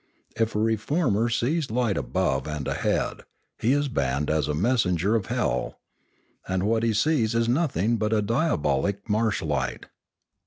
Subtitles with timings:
[0.35, 3.21] If a reformer sees light above and ahead,
[3.59, 5.77] he is banned as a messenger of hell;
[6.47, 9.85] and what he sees is nothing but a diabolic marshlight.